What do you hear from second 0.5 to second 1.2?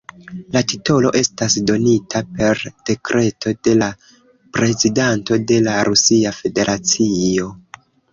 La titolo